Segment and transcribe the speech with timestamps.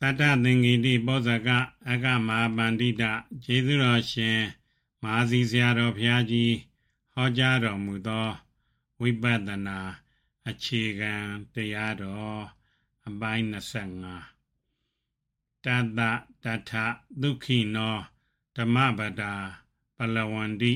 [0.00, 1.48] သတ္တသင်္ကေတိပောဇက
[1.90, 3.04] အကမဟာပန္တိတ
[3.44, 4.40] ကျေးဇူးတော်ရှင်
[5.02, 6.54] မဟာစီဆရာတော်ဘုရားကြီး
[7.12, 8.28] ဟောကြားတော်မူသော
[9.00, 9.34] ဝိပဿ
[9.66, 9.78] နာ
[10.48, 11.14] အခြေခံ
[11.54, 12.40] တရားတော်
[13.06, 13.44] အပိုင်း
[14.32, 16.00] 25တတ္တ
[16.44, 16.72] တထ
[17.22, 17.96] ဒုက္ခိနော
[18.56, 19.34] ဓမ္မပဒာ
[19.96, 20.72] ပလဝန္တိ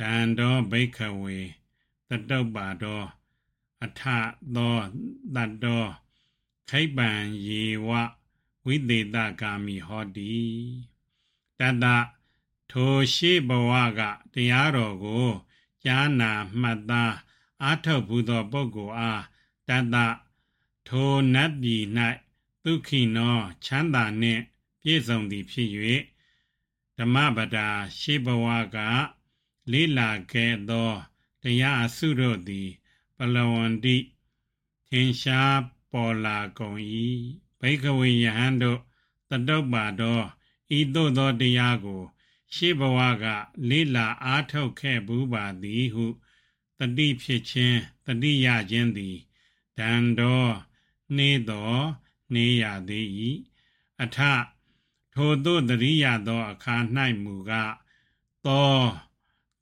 [0.00, 1.38] တန္တောဘိခဝေ
[2.08, 3.02] တတုပ္ပါတော
[3.84, 4.02] အထ
[4.54, 4.76] သော
[5.34, 5.84] တတ္တော
[6.68, 7.10] ခိပံ
[7.46, 7.90] ယေဝ
[8.66, 10.36] ဝိသေတကာမိဟောတိ
[11.58, 11.84] တတ
[12.70, 14.00] ထိုရှိဘဝက
[14.32, 15.28] တရားတော်ကို
[15.84, 17.14] ကြားနာမှတ်သား
[17.62, 19.22] အားထုတ်ဘူးသောပုဂ္ဂိုလ်အား
[19.68, 19.96] တတ
[20.88, 21.84] ထိုနတ်ပြည်၌
[22.64, 24.42] ဒုက္ခိနောချမ်းသာနှင့်
[24.82, 25.70] ပြည့်စုံသည်ဖြစ်၍
[26.98, 28.78] ဓမ္မပဒာရှိဘဝက
[29.70, 30.92] လေးလာခဲ့သော
[31.42, 32.68] တရားအစုတို့သည်
[33.16, 33.96] ပလဝန္တိ
[34.88, 35.58] ထင်ရှား
[35.92, 36.80] ပေါ်လာကုန်၏
[37.60, 38.80] ဘိကဝေယဟန်တို့
[39.30, 40.26] တတုပ္ပါတော်
[40.78, 42.02] ဤသို့သောတရားကို
[42.54, 43.24] ရှေးဘဝက
[43.68, 46.06] လေးလာအားထုတ်ခဲ့ဘူးပါသည်ဟု
[46.78, 49.16] တတိဖြစ်ခြင်းတတိယခြင်းသည်
[49.78, 50.54] ဒံတော်
[51.16, 51.84] နှေးတော်
[52.32, 53.06] နှေးရသေး၏
[54.02, 54.18] အထ
[55.14, 56.76] ထိုသို့တရိယသောအခါ၌
[57.22, 57.74] မူကား
[58.46, 58.76] သော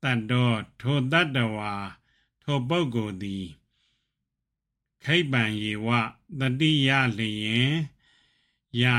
[0.03, 1.73] တတ္တောထိုတတ္တဝါ
[2.43, 3.47] ထိုပုဂ္ဂိုလ်သည်
[5.05, 5.89] ခိပံယေဝ
[6.41, 7.73] တတိယလျင်
[8.83, 8.97] ရာ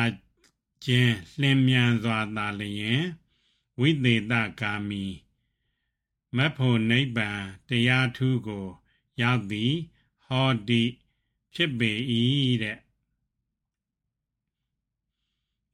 [0.85, 3.01] ခြင်းလျင်မြန်စွာသာလျင်
[3.79, 5.05] ဝိသေသကာမီ
[6.35, 8.67] မဖို့နိဗ္ဗာန်တရားထူးကို
[9.21, 9.73] ရောက်သည်
[10.25, 10.83] ဟောတိ
[11.53, 11.91] ဖြစ်ပေ၏
[12.63, 12.79] တဲ့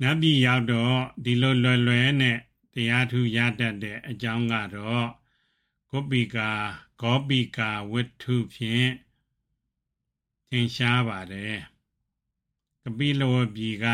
[0.02, 2.40] နတ်ပြည်ရောက်တော့ဒီလိုလွယ်လွယ်နဲ့
[2.74, 5.08] တရားထူးရတတ်တဲ့အကြောင်းကတော့
[5.90, 6.52] ဂုပိကာ
[7.02, 8.90] ဂောပိကာဝတ္ထုဖြင့်
[10.54, 11.60] သင်ရှားပါတယ်
[12.84, 13.86] ကပိလဝပြည်က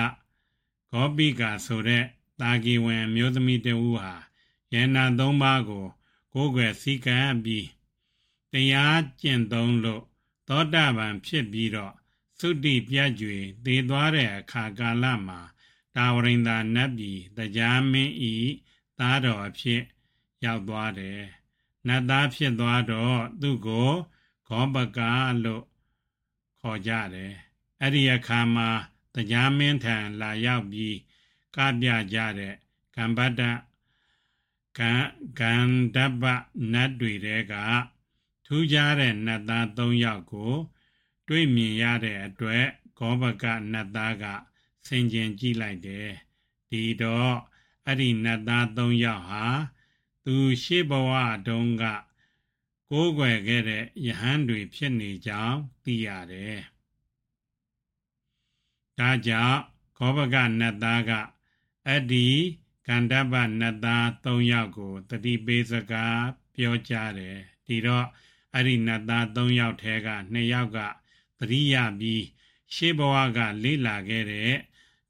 [0.91, 2.05] ဂောပိကာဆိုတဲ့
[2.39, 4.11] တာဂီဝင်မျိုးသမီးတဦးဟာ
[4.73, 5.86] ယန္နာသုံးပါးကို
[6.33, 7.67] ကိုယ်ွယ်စည်းကမ်းပြီး
[8.52, 10.04] တရားကျင့်သုံးလို့
[10.48, 11.93] သောတာပန်ဖြစ်ပြီးတော့
[12.39, 15.39] သုတိပြတ်ကြွေသေသွားတဲ့အခါကာလမှာ
[15.95, 18.36] တာဝရိန္ဒာနတ်ပြည်တရားမင်းဤ
[18.99, 19.81] သားတော်အဖြစ်
[20.43, 21.21] ရောက်သွားတယ်
[21.87, 23.92] နတ်သားဖြစ်သွားတော့သူ့ကို
[24.48, 24.99] ဂောပက
[25.45, 25.64] လို့
[26.67, 27.33] ခေါ်ကြတယ်
[27.82, 28.70] အဲ့ဒီအခါမှာ
[29.14, 30.98] တရားမင်းထံလာရောက်ပြီး
[31.55, 32.55] ကပြကြတဲ့
[32.95, 33.42] ကံဗတ္တ
[34.80, 34.92] ကံ
[35.39, 36.23] ကန္တပ
[36.73, 37.54] နတ်တွေတဲက
[38.45, 40.54] ထူးခြားတဲ့နတ်သား၃ယောက်ကို
[41.28, 42.66] တွေ့မြင်ရတဲ့အတွက်
[42.98, 44.26] ဂောဘကနတ်သားက
[44.88, 46.10] ဆင်ခြင်ကြည့်လိုက်တယ်
[46.70, 47.36] ဒီတော့
[47.86, 49.45] အဲ့ဒီနတ်သား၃ယောက်ဟာ
[50.26, 51.11] သူရှေးဘဝ
[51.48, 51.84] တုန်းက
[52.92, 56.59] ကိုးကွယ်ခဲ့တဲ့ယဟန်တွေဖြစ်နေကြောင်းသိရတယ်
[58.99, 59.59] ဒါကြောင့်
[59.98, 61.11] ခောဘကနတ်သားက
[61.89, 62.27] အဒီ
[62.87, 66.23] ကန္တပနတ်သား၃ယောက်ကိုတတိပေးစကား
[66.55, 68.08] ပြောကြားတယ်ဒီတော့
[68.53, 70.80] အဲ့ဒီနတ်သား၃ယောက်ထဲက၂ယောက်က
[71.39, 72.23] သတိရပြီး
[72.73, 74.54] ရှေးဘဝကလေ့လာခဲ့တဲ့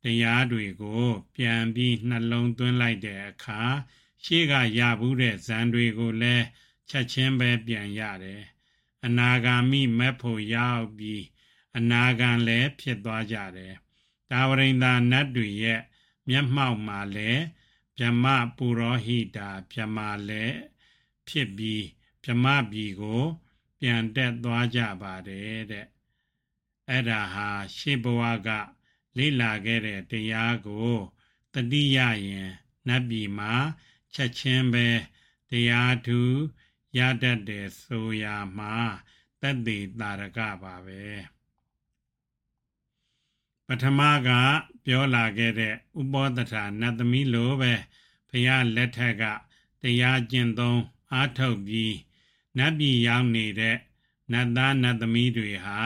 [0.03, 1.05] တရားတွေကို
[1.35, 3.61] ပြန်ပြီးနှလုံးသွင်းလိုက်တဲ့အခါ
[4.23, 6.45] ရှေးကရဘူးတဲ့ဇန်တွေကိုလည်း
[6.89, 8.43] ချက်ချင်းပဲပြန်ရတယ်
[9.05, 11.23] အနာဂါမိမက်ဖို့ရောက်ပြီး
[11.77, 13.73] အနာဂံလည်းဖြစ်သွားကြတယ်
[14.31, 15.81] ဒါဝရိန္ဒာနတ်တွေရဲ့
[16.29, 17.43] မျက်မှောက်မှာလည်း
[17.97, 18.25] ဗြဟ္မ
[18.57, 20.57] ပုရောဟိတာဗြဟ္မာလည်း
[21.27, 21.85] ဖြစ်ပြီး
[22.23, 23.23] ဗြဟ္မပြည်ကို
[23.79, 25.87] ပြန်တက်သွားကြပါတယ်တဲ့
[26.89, 28.49] အဲ့ဒါဟာရှေးဘဝက
[29.17, 30.93] လေ့လာခဲ့တဲ့တရားကို
[31.53, 32.51] တတိယရင်
[32.87, 33.53] နတ်ပြည်မှာ
[34.13, 34.87] ချက်ချင်းပဲ
[35.49, 36.21] တရားထူ
[36.97, 38.73] ရတတ်တယ်ဆိုရာမှာ
[39.41, 41.01] တတ်သေးတာရကပါပဲ
[43.67, 44.29] ပထမက
[44.85, 47.73] ပြောလာခဲ့တဲ့ဥပောတထာနတ်သမီးလိုပဲ
[48.29, 49.23] ဘုရားလက်ထက်က
[49.81, 50.81] တရားကျင့်သုံး
[51.13, 51.95] အားထုတ်ပြီး
[52.57, 53.77] နတ်ပြည်ရောက်နေတဲ့
[54.31, 55.79] နတ်သားနတ်သမီးတွေဟာ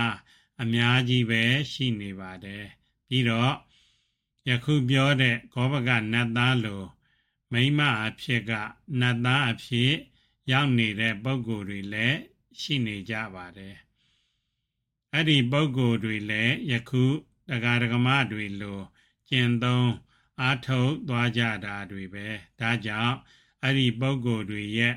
[0.61, 2.65] အများကြီးပဲရှိနေပါတယ်
[3.07, 3.53] ပြီးတော့
[4.47, 6.83] ယခုပြောတဲ့ဂောဘကနတ်သားလို
[7.51, 8.51] မိမအဖြစ်က
[8.99, 9.93] နတ်သားအဖြစ်
[10.49, 12.17] ရောက်နေတဲ့ပုဂ္ဂိုလ်တွေလည်း
[12.59, 13.75] ရှိနေကြပါတယ်
[15.13, 17.03] အဲ့ဒီပုဂ္ဂိုလ်တွေလည်းယခု
[17.49, 18.79] တရားဓမ္မတွေလို
[19.29, 19.91] ကျင့်သုံး
[20.41, 22.27] အားထုတ်သွားကြတာတွေပဲ
[22.59, 23.15] ဒါကြောင့်
[23.63, 24.95] အဲ့ဒီပုဂ္ဂိုလ်တွေရဲ့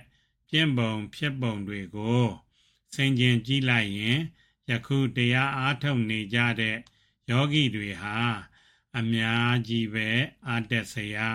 [0.51, 2.25] ကျင့်ပုံဖြစ်ပုံတွေကို
[2.95, 4.19] ဆင်ခြင်ကြည့်လိုက်ရင်
[4.71, 6.77] ယခုတရားအားထုတ်နေကြတဲ့
[7.31, 8.17] ယောဂီတွေဟာ
[8.99, 10.09] အများကြီးပဲ
[10.47, 11.29] အားတက်စရာ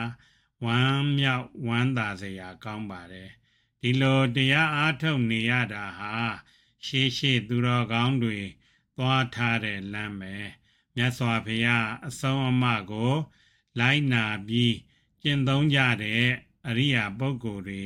[0.65, 3.29] ဝမ်းမြောက်ဝမ်းသာစရာကောင်းပါတယ်
[3.81, 6.13] ဒီလိုတရားအားထုတ်နေရတာဟာ
[6.85, 8.39] ရှေးရှေးသူတော်ကောင်းတွေ
[8.97, 10.35] သွားထားတဲ့လမ်းပဲ
[10.95, 13.13] မြတ်စွာဘုရားအဆုံးအမကို
[13.79, 14.75] လိုက်နာပြီး
[15.21, 16.25] ကျင့်သုံးကြတဲ့
[16.67, 17.83] အရိယာပုဂ္ဂိုလ်တွေ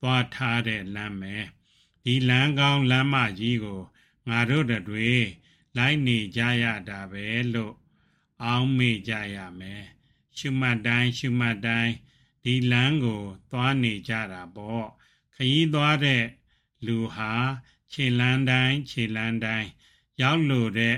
[0.00, 1.36] သွားထားတဲ့လမ်းပဲ
[2.04, 3.82] ဒီလမ်းကောင်းလမ်းမကြီးကို
[4.28, 5.10] ငါတို့တွေ
[5.76, 7.74] လိုက်နေကြရတာပဲလို့
[8.44, 9.84] အောင်းမေ့ကြရမယ်
[10.38, 11.92] ရှုမှတ်တိုင်းရှုမှတ်တိုင်း
[12.44, 14.86] ဒီလမ်းကို သွားနေကြတာပေါ့
[15.36, 16.24] ခရီးသွားတဲ့
[16.86, 17.32] လူဟာ
[17.92, 19.68] ခြေလန်းတိုင်းခြေလန်းတိုင်း
[20.20, 20.96] ရောက်လို့တဲ့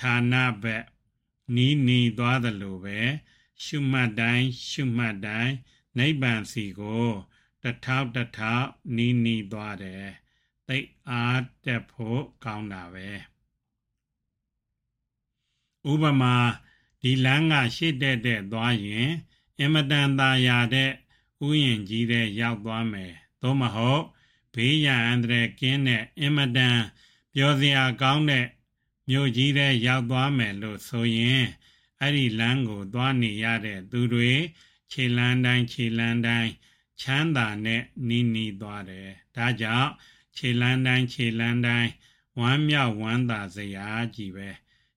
[0.00, 0.84] ဌာနဘက်
[1.54, 2.98] နီးနီးသွားသလိုပဲ
[3.64, 5.54] ရှုမှတ်တိုင်းရှုမှတ်တိုင်း
[5.98, 7.08] နိဗ္ဗာန်စီကို
[7.62, 10.06] တထောက်တထောက်နီးနီးသွားတယ်
[10.68, 10.78] သိ
[11.08, 13.08] အားတက်ဖို့ကောင်းတာပဲ
[15.90, 16.36] ဥပမာ
[17.02, 19.08] ဒီလမ်းကရှေ့တက်တက်သွားရင်
[19.60, 20.90] အမတန်သာယာတဲ့
[21.46, 24.02] ဥယျင်ကြီးတဲ့ရောက်သွားမယ် သို့မဟုတ်
[24.54, 26.78] ဘေးရန်အန္တရာယ်ကင်းတဲ့အင်မတန်
[27.34, 28.46] ပျော်စရာကောင်းတဲ့
[29.08, 31.44] မြို့ကြီးတဲ့ရောက်သွားမယ်လို့ဆိုရင်
[32.00, 34.32] အဲ့ဒီလမ်းကိုသွားနေရတဲ့သူတွေ
[34.92, 36.50] ခြေလန်းတိုင်းခြေလန်းတိုင်း
[37.00, 39.90] ချမ်းသာနဲ့နီးနီးသွားတယ်ဒါကြောင့်
[40.36, 41.90] ခြေလန်းတိုင်းခြေလန်းတိုင်း
[42.38, 44.48] ဝမ်းမြောက်ဝမ်းသာစရာကြီးပဲ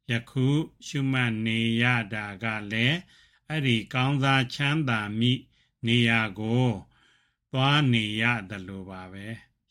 [0.09, 0.47] ယခု
[0.87, 1.83] ရှုမှတ်နေရ
[2.13, 2.97] တာကလည်း
[3.49, 5.33] အဲ့ဒီကောင်းစားချမ်းသာမိ
[5.87, 6.67] နေရာကို
[7.51, 9.25] သွားနေရတယ်လို့ပါပဲ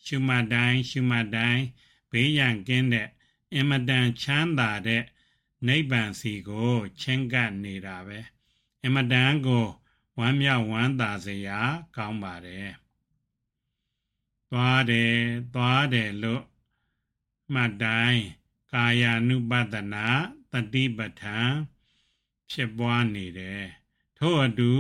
[0.05, 1.63] ရှုမှတ်တိုင်းရှုမှတ်တိုင်း
[2.11, 3.09] ဘေးရန်ကင်းတဲ့
[3.55, 5.05] အင်မတန်ချမ်းသာတဲ့
[5.67, 8.19] နိဗ္ဗာန်စီကိုချင်းကပ်နေတာပဲ
[8.83, 9.67] အင်မတန်ကို
[10.19, 11.61] ဝမ်းမြောက်ဝမ်းသာစရာ
[11.97, 12.71] ကောင်းပါတယ်
[14.51, 15.17] သွားတယ်
[15.55, 16.45] သွားတယ်လို့
[17.53, 18.23] မှတ်တိုင်း
[18.73, 20.07] ကာယ ानु ပတနာ
[20.53, 21.53] တတိပဋ္ဌာန်
[22.51, 23.65] ဖြစ်ပွားနေတယ်
[24.19, 24.73] ထို့အတူ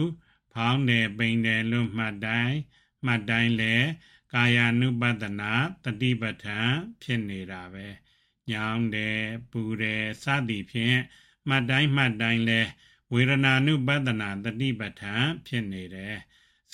[0.52, 2.56] ဖောင်းတယ်ပိန်တယ်လို့မှတ်တိုင်း
[3.04, 3.74] မှတ်တိုင်းလဲ
[4.32, 5.52] ကာယ ानु ပတနာ
[5.84, 7.86] တတိပဋ္ဌာန်ဖြစ်နေတာပဲ
[8.50, 9.20] ညောင်းတယ်
[9.50, 10.98] ပူတယ်စသည်ဖြင့်
[11.48, 12.60] မှတ်တိုင်းမှတ်တိုင်းလဲ
[13.12, 16.16] ဝေဒနာနုပဒနာတတိပဋ္ဌာန်ဖြစ်နေတယ်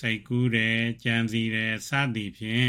[0.00, 2.68] စိတ်ကူးတယ်ကြံစီတယ်စသည်ဖြင့်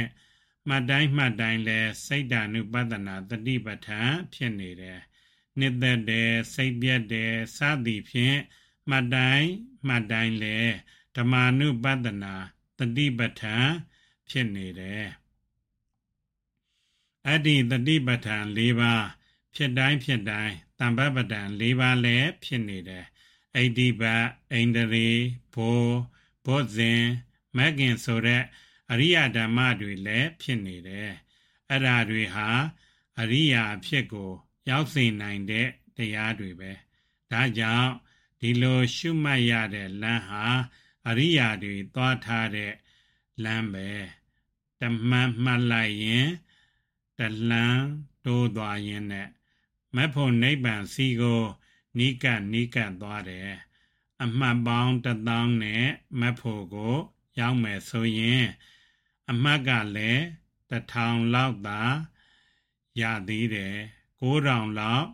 [0.68, 5.00] မှတ်တိုင်းမှတ်တိုင်းလဲစိတ်ဓာနုပဒနာတတိပဋ္ဌာန်ဖြစ်နေတယ်
[5.59, 8.38] နှစ်သက်တယ်စိတ်ပြတ်တယ်စသည်ဖြင့်
[8.89, 9.50] မှတ်တိုင်း
[9.88, 10.57] မှတ်တိုင်းလဲ
[11.15, 12.36] ဓမ္မာနုပဒနာ
[12.80, 13.70] တတိပဋ္ဌာန်
[14.30, 15.08] ဖြစ်နေတယ်
[17.26, 19.06] အဲ့ဒီတတိပဋ္ဌာန်၄ပါး
[19.56, 23.06] ဖြစ်တိုင်းဖြစ်တိုင်းတမ္ပပဒံ၄ပါးလည်းဖြစ်နေတယ်
[23.56, 24.04] အိဋ္ဌိပ
[24.52, 25.10] အိန္ဒြေ
[25.56, 25.84] ဘော
[26.46, 27.04] ဘောဇင်
[27.58, 28.44] မဂ္ဂင်ဆိုတဲ့
[28.92, 31.12] အရိယဓမ္မတွေလည်းဖြစ်နေတယ်
[31.70, 32.48] အဲ့ဓာတွေဟာ
[33.20, 34.32] အရိယာဖြစ်ကို
[34.70, 36.72] ရောက်စေနိုင်တဲ့တရားတွေပဲ
[37.32, 37.92] ဒါကြောင့်
[38.42, 40.46] ဒီလိုရှုမှတ်ရတဲ့လမ်းဟာ
[41.07, 42.74] အရိယာတွေသွားထားတဲ့
[43.44, 43.89] လမ်းပဲ
[44.80, 46.27] တမန်မှတ်လိုက်ရင်
[47.19, 47.86] တလန်း
[48.25, 49.30] တိုးသွားရင်နဲ့
[49.95, 51.44] မဖို့နိဗ္ဗာန်စီကို
[51.98, 53.51] နိကနိကသွားတယ်
[54.24, 55.86] အမှတ်ပေါင်းတသောင်းနဲ့
[56.19, 56.95] မဖို့ကို
[57.39, 58.45] ရောက်မယ်ဆိုရင်
[59.31, 60.24] အမှတ်ကလည်း
[60.69, 61.81] တထောင်လောက်သာ
[63.01, 63.75] ရသေးတယ်
[64.21, 65.07] 9000လောက်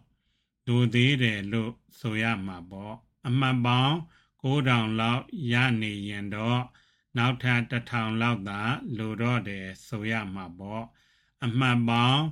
[0.67, 2.95] ဒိုသေးတယ်လို့ဆိုရမှာပေါ့
[3.27, 3.97] အမှတ်ပေါင်း
[4.43, 6.61] 9000လောက်ရနေရင်တော့
[7.17, 8.61] နောက်ထပ်1000လောက်သာ
[8.97, 10.83] လိုတော့တယ်ဆိုရမှာပေါ့
[11.45, 12.23] အမှတ်ပေါင်း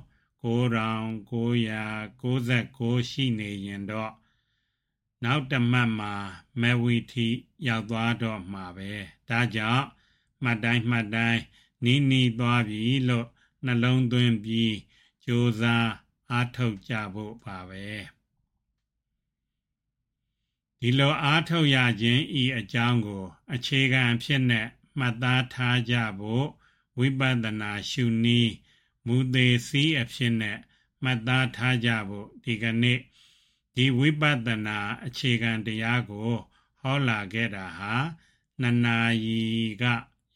[0.44, 4.12] 9999ရှိနေရင်တော့
[5.24, 6.14] နောက်တမတ်မှာ
[6.60, 7.28] မဝီထီ
[7.66, 8.92] ရောက်သွားတော့မှာပဲ
[9.28, 9.84] ဒါကြောင့်
[10.42, 11.40] မှတ်တိုင်းမှတ်တိုင်း
[11.84, 13.26] နီးနီးသွားပြီလို့
[13.64, 14.74] နှလုံးသွင်းပြီး
[15.24, 15.88] ကြိုးစား
[16.30, 17.86] အားထုတ်ကြဖို့ပါပဲ
[20.84, 23.24] ဒီလိုအားထုတ်ရခြင်းဤအကြောင်းကို
[23.54, 24.66] အခြေခံဖြစ်နဲ့
[24.98, 26.46] မှတ်သားထားကြဖို့
[26.98, 28.52] ဝိပဿနာရှုနည်း
[29.06, 30.58] မူသေးစီးအဖြစ်နဲ့
[31.02, 32.98] မှတ်သားထားကြဖို့ဒီကနေ့
[33.74, 36.32] ဒီဝိပဿနာအခြေခံတရားကို
[36.80, 37.94] ဟောလာခဲ့တာဟာ
[38.60, 39.42] နှစ်နာရီ
[39.82, 39.84] က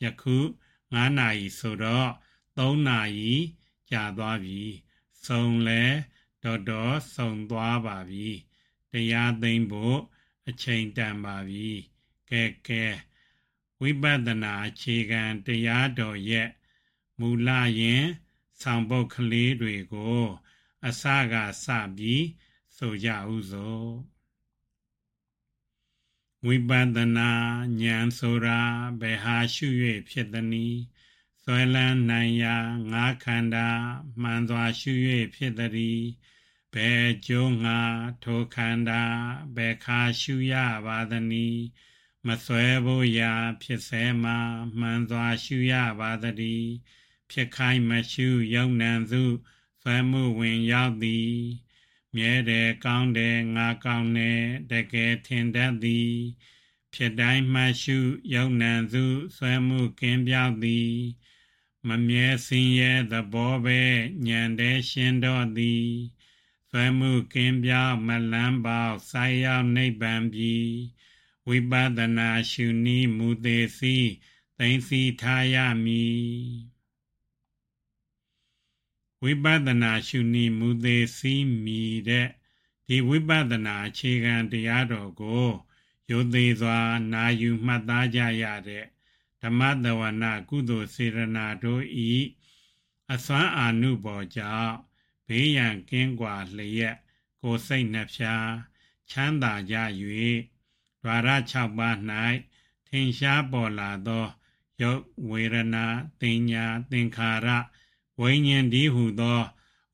[0.03, 0.37] ယခု
[0.83, 2.11] 9နာရီဆိုတော့
[2.59, 3.35] 3နာရီ
[3.91, 4.63] ကြာသွားပြီ
[5.27, 5.83] စုံလဲ
[6.43, 8.29] တော်တော်စုံသွားပါပြီ
[8.93, 10.01] တရားသိမ့်ဖို့
[10.49, 11.71] အချိန်တန်ပါပြီ
[12.31, 12.85] ကဲကဲ
[13.81, 16.49] ဝိပဿနာအခြေခံတရားတော်ရဲ့
[17.19, 17.49] မူလ
[17.81, 18.05] ရင်
[18.61, 20.25] ဆောင်ပုတ်ကလေးတွေကို
[20.87, 21.35] အစက
[21.65, 22.25] စပြီး
[22.77, 23.91] ဆိုကြဥစို့
[26.47, 27.31] ဝိပဿနာ
[27.83, 28.61] ဉာဏ်ဆိုတာ
[29.01, 29.69] ဘယ်ဟာရှု၍
[30.11, 30.81] ဖြစ်သနည်း
[31.43, 32.57] ဆွဲလန်းနိုင်ရာ
[32.93, 33.69] ငါးခန္ဓာ
[34.23, 34.93] မှန်စွာရှု၍
[35.35, 36.03] ဖြစ်သည်
[36.77, 37.81] ဘယ်ကျိုးငါ
[38.25, 39.05] ထိုခန္ဓာ
[39.57, 40.55] ဘယ်ခါရှုရ
[40.87, 41.65] ပါသနည်း
[42.27, 44.39] မဆွဲဖို့ရာ ဖြစ်စေမှာ
[44.79, 46.67] မှန်စွာရှုရပါသည်
[47.31, 49.23] ဖြစ်ခိုင်းမရှုယုံနံစု
[49.83, 51.35] ဆွဲမှုဝင်ရောက်သည်
[52.17, 56.13] မြဲတယ်ကောင်းတယ်ငါကောင်းတယ်တကယ်ထင်တတ်သည်
[56.95, 57.99] ဖြစ်တိုင်းမှရှု
[58.35, 59.05] ယုံနံစု
[59.37, 60.93] ဆွဲမှုကင်းပြောက်သည်
[61.89, 63.81] မမြဲစင်ရဲ့သဘောပဲ
[64.27, 65.91] ညံတဲ့ရှင်တော်သည်
[66.79, 70.55] ဆွဲမှုကင်းပြောက်မလန်းပေါက်ဆိုင်ရောက်နိဗ္ဗာန်ပြီ
[71.49, 73.97] ဝိပဿနာရှုနည်းမူသေးစီ
[74.59, 76.21] သိသိထားရမည်
[79.23, 82.29] ဝိပဿနာရှုနည်းမူသေးစီမီတဲ့
[82.87, 85.49] ဒီဝိပဿနာအခြေခံတရားတော်ကို
[86.11, 86.79] ယုသေးစွာ
[87.13, 88.85] နာယူမှတ်သားကြရတဲ့
[89.43, 92.11] ဓမ္မတဝနာကုသိုလ်စေရနာတို့ဤ
[93.13, 94.77] အစွမ်းအာနုဘောကြောင့်
[95.29, 96.97] ဘေးရန်ကင်းကွာလျက်
[97.43, 98.51] ကိုယ်စိတ်နှဖျား
[99.11, 99.77] ချမ်းသာကြ၍
[101.03, 101.97] ဒွါရ6ပါး၌
[102.89, 104.27] ထင်ရှားပေါ်လာသော
[104.81, 105.87] ယုတ်ဝေဒနာ
[106.21, 107.49] တင်ညာသင်္ခါရ
[108.21, 109.43] ဝိညာဉ်ဒီဟုသော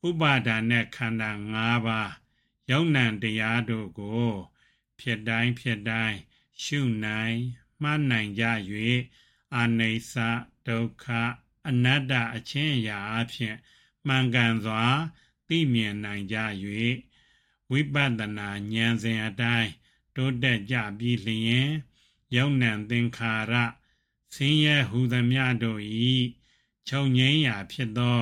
[0.07, 2.11] ဥပါဒာနှင့်ခန္ဓာ၅ပါး
[2.71, 4.29] ယုံ nant တရားတို့ကို
[4.99, 6.17] ဖြစ်တိုင်းဖြစ်တိုင်း
[6.63, 7.37] ရှုနိုင်
[7.81, 8.45] မှတ်နိုင်ကြ၍
[9.55, 10.13] အာနိစ္စ
[10.67, 11.05] ဒုက္ခ
[11.67, 13.55] အနတ္တအချင်းအရာအဖြစ်
[14.07, 14.83] မှန်ကန်စွာ
[15.47, 16.37] သိမြင်နိုင်ကြ၍
[17.71, 18.05] ဝိပဿ
[18.37, 19.71] နာဉာဏ်စဉ်အတိုင်း
[20.15, 21.69] တိုးတက်ကြပြီးလျင်
[22.35, 23.53] ယုံ nant သင်္ခါရ
[24.35, 25.81] ဆင်းရဲဟူသမျှတို့၏
[26.87, 28.21] ချုပ်ငြိမ်းရာဖြစ်သော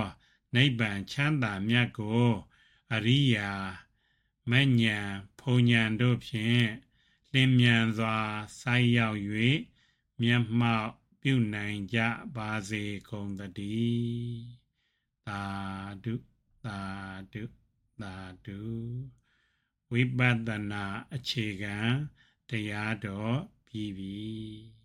[0.56, 2.28] နိဗ္ဗာန်ချမ်းသာမြတ်ကို
[2.94, 3.52] အရိယာ
[4.50, 5.08] မဉ္ဇဉ်
[5.40, 6.66] ဖုန်ဉဏ်တို့ဖြင့်
[7.34, 8.18] လင်းမြန်စွာ
[8.62, 9.20] ဆိုက်ရောက်၍
[10.22, 12.00] မျက်မှောက်ပြုနိုင်ကြ
[12.36, 14.61] ပါစေကုန်သတည်း
[15.28, 15.44] သာ
[16.04, 16.14] ဓု
[16.66, 16.80] သာ
[17.34, 17.44] ဓု
[18.02, 18.14] သာ
[18.46, 18.60] ဓု
[19.92, 21.76] ဝိပဿနာအခြေခံ
[22.50, 24.81] တရားတော်ပြီးပြီ